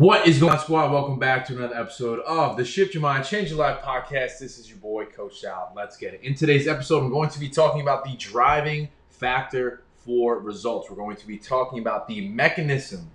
[0.00, 0.90] What is going on, squad?
[0.90, 4.38] Welcome back to another episode of the Shift Your Mind, Change Your Life podcast.
[4.38, 5.74] This is your boy, Coach Sal.
[5.76, 6.22] Let's get it.
[6.22, 10.88] In today's episode, I'm going to be talking about the driving factor for results.
[10.88, 13.10] We're going to be talking about the mechanism,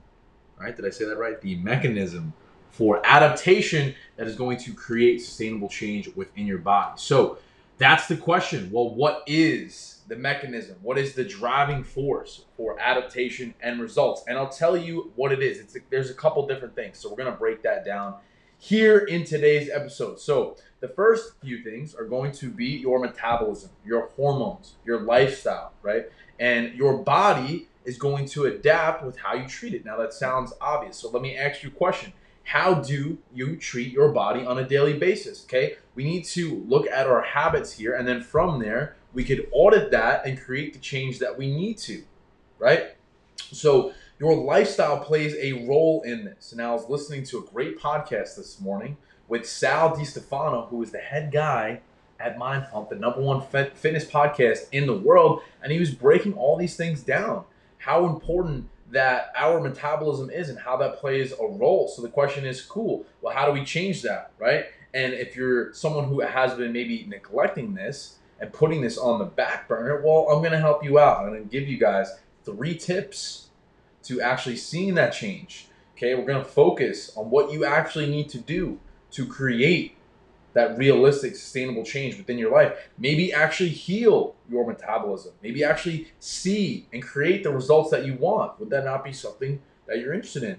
[0.62, 0.76] right?
[0.76, 1.41] Did I say that right?
[1.41, 2.34] The mechanism
[2.70, 6.93] for adaptation that is going to create sustainable change within your body.
[6.98, 7.40] So
[7.77, 8.70] that's the question.
[8.71, 10.77] Well, what is the mechanism?
[10.81, 14.23] What is the driving force for adaptation and results?
[14.27, 15.59] And I'll tell you what it is.
[15.59, 16.98] It's there's a couple different things.
[16.98, 18.15] So we're going to break that down
[18.57, 20.20] here in today's episode.
[20.20, 25.73] So the first few things are going to be your metabolism, your hormones, your lifestyle,
[25.81, 26.05] right?
[26.40, 29.85] And your body is going to adapt with how you treat it.
[29.85, 30.98] Now that sounds obvious.
[30.98, 32.13] So let me ask you a question.
[32.46, 35.43] How do you treat your body on a daily basis?
[35.43, 35.76] Okay.
[35.96, 37.96] We need to look at our habits here.
[37.96, 41.77] And then from there, we could audit that and create the change that we need
[41.79, 42.04] to,
[42.60, 42.96] right?
[43.37, 46.54] So your lifestyle plays a role in this.
[46.55, 50.91] Now, I was listening to a great podcast this morning with Sal Stefano, who is
[50.91, 51.82] the head guy
[52.20, 56.34] at Mind Pump, the number one fitness podcast in the world, and he was breaking
[56.34, 57.43] all these things down.
[57.80, 61.88] How important that our metabolism is and how that plays a role.
[61.88, 63.05] So the question is, cool.
[63.21, 64.66] Well, how do we change that, right?
[64.94, 69.25] And if you're someone who has been maybe neglecting this, and putting this on the
[69.25, 71.19] back burner, well, I'm to help you out.
[71.19, 72.12] I'm to give you guys
[72.44, 73.50] three tips
[74.03, 75.68] to actually seeing that change.
[75.96, 78.80] Okay, we're to focus on what you actually need to do
[79.12, 79.94] to create
[80.56, 82.89] that realistic, sustainable change within your life.
[82.97, 85.34] Maybe actually heal your metabolism.
[85.44, 88.57] Maybe actually see and create the results that you want.
[88.59, 90.57] Would that not be something that you're interested in?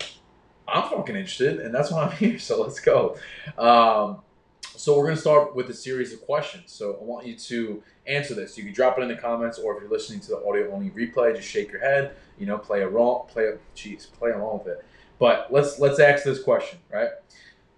[0.68, 2.38] I'm fucking interested, and that's why I'm here.
[2.38, 3.16] So let's go.
[3.56, 4.20] Um,
[4.62, 6.72] so we're to start with a series of questions.
[6.72, 8.58] So I want you to answer this.
[8.58, 10.90] You can drop it in the comments, or if you're listening to the audio only
[10.90, 12.16] replay, just shake your head.
[12.38, 14.84] You know, play a wrong, play a, jeez, play along with it.
[15.18, 17.08] But let's let's ask this question, right?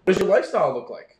[0.02, 1.17] What does your lifestyle look like?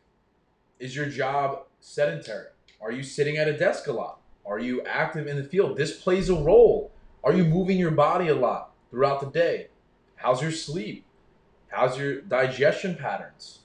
[0.79, 2.47] Is your job sedentary?
[2.81, 4.21] Are you sitting at a desk a lot?
[4.45, 5.77] Are you active in the field?
[5.77, 6.91] This plays a role.
[7.23, 9.67] Are you moving your body a lot throughout the day?
[10.15, 11.05] How's your sleep?
[11.67, 13.59] How's your digestion patterns?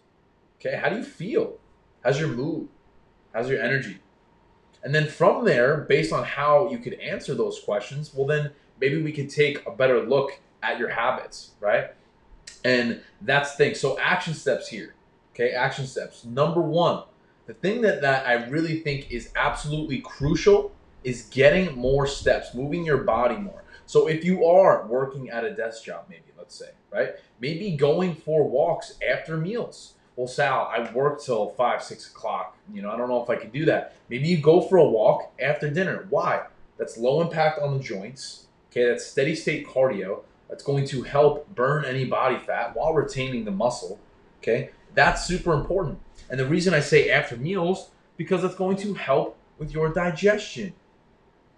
[0.60, 1.58] Okay, how do you feel?
[2.02, 2.68] How's your mood?
[3.32, 3.98] How's your energy?
[4.82, 9.00] And then from there, based on how you could answer those questions, well, then maybe
[9.02, 11.92] we could take a better look at your habits, right?
[12.64, 13.74] And that's the thing.
[13.74, 14.94] So, action steps here.
[15.34, 16.24] Okay, action steps.
[16.24, 17.02] Number one,
[17.46, 20.72] the thing that, that I really think is absolutely crucial
[21.02, 23.64] is getting more steps, moving your body more.
[23.86, 27.10] So, if you are working at a desk job, maybe, let's say, right?
[27.40, 32.56] Maybe going for walks after meals well, Sal, I work till five, six o'clock.
[32.72, 33.96] You know, I don't know if I can do that.
[34.08, 36.06] Maybe you go for a walk after dinner.
[36.08, 36.46] Why?
[36.78, 38.46] That's low impact on the joints.
[38.70, 40.20] Okay, that's steady state cardio.
[40.48, 43.98] That's going to help burn any body fat while retaining the muscle.
[44.38, 45.98] Okay, that's super important.
[46.30, 50.72] And the reason I say after meals because it's going to help with your digestion.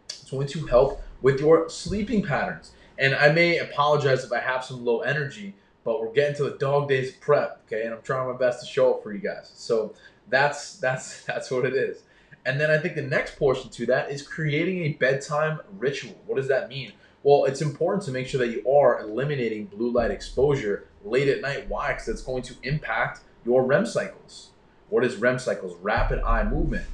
[0.08, 2.72] It's going to help with your sleeping patterns.
[2.98, 5.54] And I may apologize if I have some low energy
[5.86, 7.84] but we're getting to the dog days of prep, okay?
[7.84, 9.52] And I'm trying my best to show up for you guys.
[9.54, 9.94] So
[10.28, 12.02] that's that's that's what it is.
[12.44, 16.16] And then I think the next portion to that is creating a bedtime ritual.
[16.26, 16.92] What does that mean?
[17.22, 21.40] Well, it's important to make sure that you are eliminating blue light exposure late at
[21.40, 21.68] night.
[21.68, 21.92] Why?
[21.92, 24.50] Because it's going to impact your REM cycles.
[24.90, 25.76] What is REM cycles?
[25.80, 26.86] Rapid eye movement.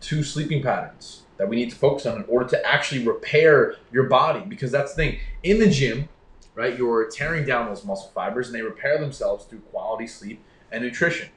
[0.00, 4.04] Two sleeping patterns that we need to focus on in order to actually repair your
[4.04, 4.44] body.
[4.46, 5.18] Because that's the thing.
[5.42, 6.08] In the gym,
[6.54, 6.76] right?
[6.76, 11.30] You're tearing down those muscle fibers and they repair themselves through quality sleep and nutrition.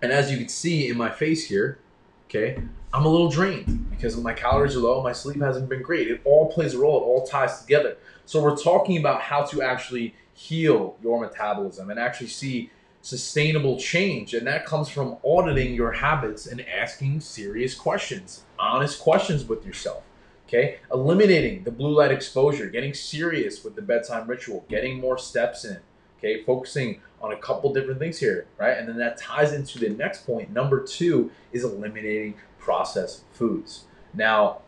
[0.00, 1.78] And as you can see in my face here,
[2.26, 2.62] okay,
[2.92, 6.08] I'm a little drained because my calories are low, my sleep hasn't been great.
[6.08, 7.96] It all plays a role, it all ties together.
[8.24, 12.70] So we're talking about how to actually heal your metabolism and actually see
[13.08, 14.34] sustainable change.
[14.34, 20.02] And that comes from auditing your habits and asking serious questions, honest questions with yourself.
[20.46, 25.64] Okay, eliminating the blue light exposure, getting serious with the bedtime ritual, getting more steps
[25.64, 25.78] in.
[26.18, 28.76] Okay, focusing on a couple different things here, right?
[28.76, 30.50] And then that ties into the next point.
[30.50, 33.84] Number two is eliminating processed foods.
[34.14, 34.62] Now,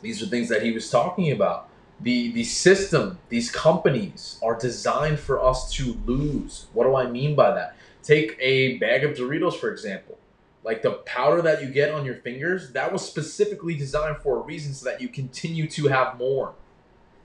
[0.00, 1.69] these are things that he was talking about.
[2.02, 6.66] The, the system, these companies are designed for us to lose.
[6.72, 7.76] What do I mean by that?
[8.02, 10.18] Take a bag of Doritos, for example.
[10.62, 14.42] like the powder that you get on your fingers, that was specifically designed for a
[14.42, 16.54] reason so that you continue to have more.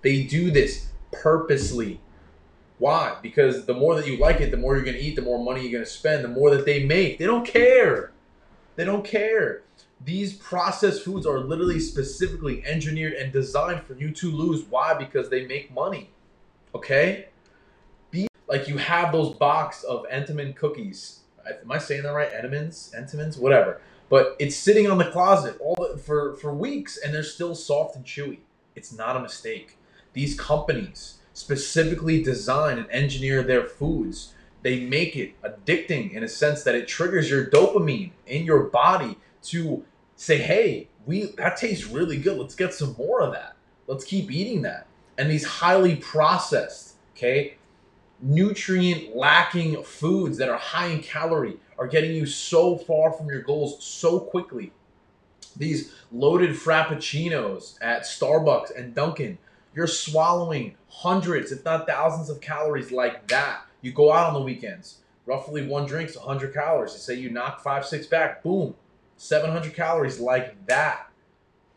[0.02, 2.00] They do this purposely.
[2.78, 3.18] Why?
[3.22, 5.44] Because the more that you like it, the more you're going to eat, the more
[5.44, 7.18] money you're going to spend, the more that they make.
[7.18, 8.12] They don't care.
[8.76, 9.64] They don't care.
[10.06, 14.64] These processed foods are literally specifically engineered and designed for you to lose.
[14.70, 14.94] Why?
[14.94, 16.12] Because they make money.
[16.76, 17.30] Okay?
[18.12, 21.22] Be, like you have those box of Entenmann cookies.
[21.48, 22.32] Am I saying that right?
[22.32, 22.94] Entenmann's?
[22.96, 23.38] Entenmann's?
[23.40, 23.82] Whatever.
[24.08, 27.96] But it's sitting on the closet all the, for, for weeks and they're still soft
[27.96, 28.40] and chewy.
[28.76, 29.78] It's not a mistake.
[30.14, 34.36] These companies specifically design and engineer their foods.
[34.62, 39.18] They make it addicting in a sense that it triggers your dopamine in your body
[39.44, 39.84] to
[40.16, 42.38] say, "Hey, we that tastes really good.
[42.38, 43.56] Let's get some more of that.
[43.88, 47.56] Let's keep eating that." And these highly processed, okay,
[48.22, 53.42] nutrient lacking foods that are high in calorie are getting you so far from your
[53.42, 54.72] goals so quickly.
[55.58, 59.38] These loaded frappuccinos at Starbucks and Dunkin',
[59.74, 63.62] you're swallowing hundreds, if not thousands of calories like that.
[63.82, 66.94] You go out on the weekends, roughly one drink's 100 calories.
[66.94, 68.76] You say you knock five, six back, boom,
[69.18, 71.10] 700 calories like that.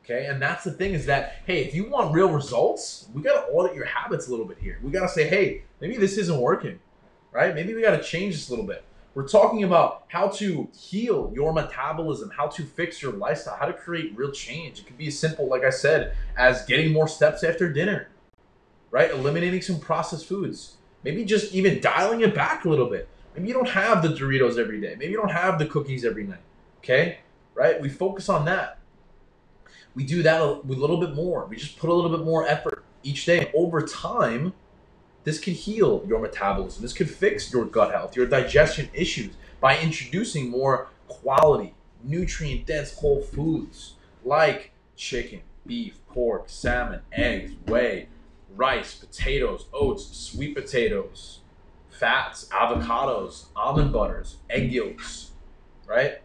[0.04, 3.46] Okay, and that's the thing is that hey, if you want real results, we gotta
[3.48, 4.78] audit your habits a little bit here.
[4.82, 6.78] We gotta say, hey, maybe this isn't working,
[7.30, 7.54] right?
[7.54, 8.84] Maybe we gotta change this a little bit.
[9.14, 13.72] We're talking about how to heal your metabolism, how to fix your lifestyle, how to
[13.72, 14.78] create real change.
[14.78, 18.10] It could be as simple, like I said, as getting more steps after dinner,
[18.90, 19.10] right?
[19.10, 20.76] Eliminating some processed foods.
[21.02, 23.08] Maybe just even dialing it back a little bit.
[23.34, 24.94] Maybe you don't have the Doritos every day.
[24.98, 26.42] Maybe you don't have the cookies every night.
[26.78, 27.18] Okay?
[27.58, 27.80] Right?
[27.80, 28.78] We focus on that.
[29.96, 31.44] We do that a, a little bit more.
[31.46, 33.50] We just put a little bit more effort each day.
[33.52, 34.52] Over time,
[35.24, 36.82] this could heal your metabolism.
[36.82, 41.74] This could fix your gut health, your digestion issues by introducing more quality,
[42.04, 43.94] nutrient dense whole foods
[44.24, 48.06] like chicken, beef, pork, salmon, eggs, whey,
[48.54, 51.40] rice, potatoes, oats, sweet potatoes,
[51.90, 55.32] fats, avocados, almond butters, egg yolks,
[55.88, 56.20] right?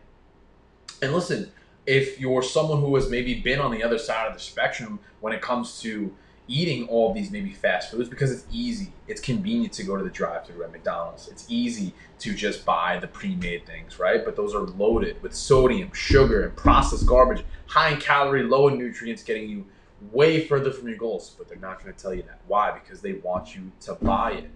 [1.03, 1.51] And listen,
[1.85, 5.33] if you're someone who has maybe been on the other side of the spectrum when
[5.33, 6.15] it comes to
[6.47, 8.94] eating all these maybe fast foods because it's easy.
[9.07, 11.27] It's convenient to go to the drive-thru at McDonald's.
[11.27, 14.23] It's easy to just buy the pre-made things, right?
[14.23, 18.77] But those are loaded with sodium, sugar, and processed garbage, high in calorie, low in
[18.77, 19.65] nutrients, getting you
[20.11, 21.35] way further from your goals.
[21.38, 22.39] But they're not going to tell you that.
[22.47, 22.71] Why?
[22.71, 24.50] Because they want you to buy it.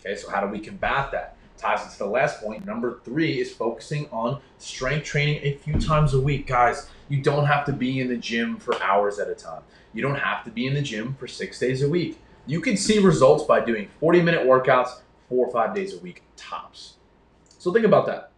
[0.00, 1.36] Okay, so how do we combat that?
[1.60, 2.64] Ties into the last point.
[2.64, 6.46] Number three is focusing on strength training a few times a week.
[6.46, 9.62] Guys, you don't have to be in the gym for hours at a time.
[9.92, 12.18] You don't have to be in the gym for six days a week.
[12.46, 16.22] You can see results by doing 40 minute workouts four or five days a week,
[16.36, 16.94] tops.
[17.58, 18.32] So think about that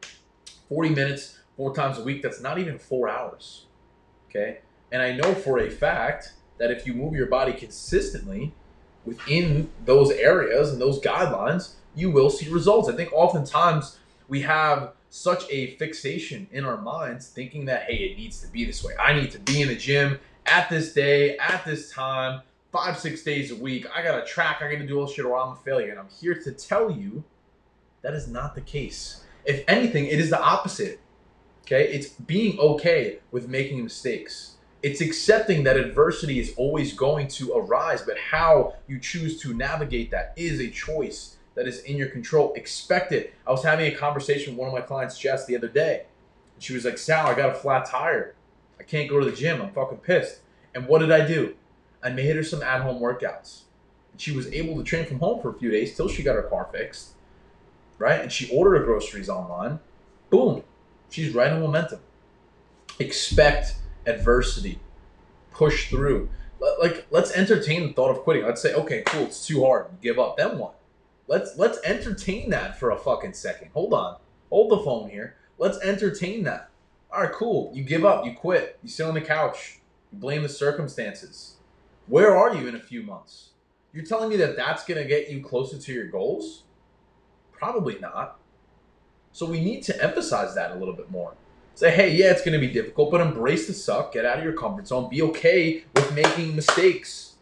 [0.69, 3.67] 40 minutes, four times a week, that's not even four hours.
[4.29, 4.59] Okay?
[4.91, 8.53] And I know for a fact that if you move your body consistently
[9.05, 12.89] within those areas and those guidelines, you will see results.
[12.89, 13.99] I think oftentimes
[14.29, 18.65] we have such a fixation in our minds thinking that, hey, it needs to be
[18.65, 18.95] this way.
[18.99, 22.41] I need to be in the gym at this day, at this time,
[22.73, 23.87] five, six days a week.
[23.95, 25.91] I got to track, I got to do all shit or I'm a failure.
[25.91, 27.25] And I'm here to tell you
[28.01, 29.23] that is not the case.
[29.45, 30.99] If anything, it is the opposite.
[31.63, 31.93] Okay?
[31.93, 34.57] It's being okay with making mistakes.
[34.83, 40.11] It's accepting that adversity is always going to arise, but how you choose to navigate
[40.11, 42.53] that is a choice that is in your control.
[42.55, 43.35] Expect it.
[43.47, 46.05] I was having a conversation with one of my clients, Jess, the other day.
[46.55, 48.35] And she was like, Sal, I got a flat tire.
[48.81, 49.61] I can't go to the gym.
[49.61, 50.41] I'm fucking pissed.
[50.75, 51.55] And what did I do?
[52.03, 53.63] I made her some at home workouts.
[54.13, 56.37] And she was able to train from home for a few days till she got
[56.37, 57.13] her car fixed.
[57.99, 58.21] Right?
[58.21, 59.79] And she ordered her groceries online.
[60.31, 60.65] Boom.
[61.11, 62.01] She's right momentum.
[62.99, 64.81] Expect adversity.
[65.51, 66.31] Push through.
[66.81, 68.45] Like, let's entertain the thought of quitting.
[68.45, 69.87] Let's say, okay, cool, it's too hard.
[70.01, 70.37] Give up.
[70.37, 70.75] Then what?
[71.33, 73.71] Let's let's entertain that for a fucking second.
[73.73, 74.19] Hold on.
[74.51, 75.37] Hold the phone here.
[75.57, 76.69] Let's entertain that.
[77.11, 77.73] All right, cool.
[77.75, 78.27] You give up.
[78.27, 78.79] You quit.
[78.83, 79.81] You sit on the couch.
[80.13, 81.57] You blame the circumstances.
[82.07, 83.53] Where are you in a few months?
[83.95, 86.65] You're telling me that that's going to get you closer to your goals?
[87.51, 88.39] Probably not.
[89.33, 91.33] So we need to emphasize that a little bit more.
[91.75, 94.13] Say, hey, yeah, it's going to be difficult, but embrace the suck.
[94.13, 95.09] Get out of your comfort zone.
[95.09, 97.37] Be okay with making mistakes.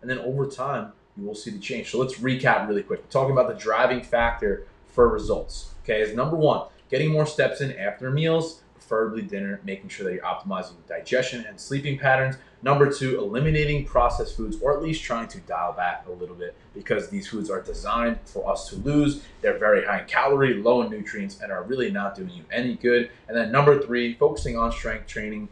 [0.00, 1.90] And then over time, you will see the change.
[1.90, 3.00] So let's recap really quick.
[3.00, 5.72] We're talking about the driving factor for results.
[5.84, 10.14] Okay, is number one, getting more steps in after meals preferably dinner, making sure that
[10.14, 12.36] you're optimizing digestion and sleeping patterns.
[12.62, 16.56] Number two, eliminating processed foods or at least trying to dial back a little bit
[16.72, 19.22] because these foods are designed for us to lose.
[19.40, 22.74] They're very high in calorie, low in nutrients, and are really not doing you any
[22.74, 23.10] good.
[23.28, 25.48] And then number three, focusing on strength training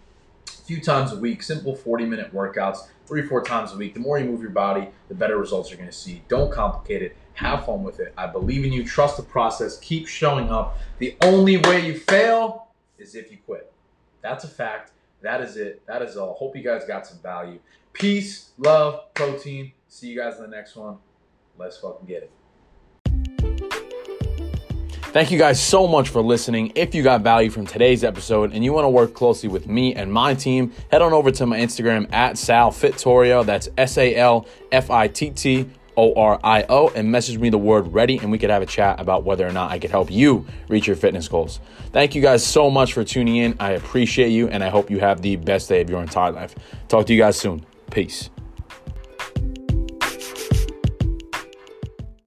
[0.65, 3.95] few times a week, simple 40 minute workouts, three, four times a week.
[3.95, 6.23] The more you move your body, the better results you're going to see.
[6.29, 7.17] Don't complicate it.
[7.35, 8.15] Have fun with it.
[8.17, 8.85] I believe in you.
[8.85, 9.79] Trust the process.
[9.79, 10.79] Keep showing up.
[10.99, 12.69] The only way you fail
[12.99, 13.73] is if you quit.
[14.23, 14.93] That's a fact.
[15.21, 15.83] That is it.
[15.87, 16.35] That is all.
[16.35, 17.59] Hope you guys got some value.
[17.93, 19.73] Peace, love, protein.
[19.89, 20.99] See you guys in the next one.
[21.59, 22.31] Let's fucking get it.
[25.15, 26.73] Thank you guys so much for listening.
[26.75, 29.95] If you got value from today's episode and you want to work closely with me
[29.95, 33.47] and my team, head on over to my Instagram at Sal Fittorio.
[33.47, 37.49] That's S A L F I T T O R I O and message me
[37.49, 39.93] the word ready and we could have a chat about whether or not I could
[39.93, 41.61] help you reach your fitness goals.
[41.93, 43.55] Thank you guys so much for tuning in.
[43.61, 46.57] I appreciate you and I hope you have the best day of your entire life.
[46.89, 47.65] Talk to you guys soon.
[47.89, 48.31] Peace.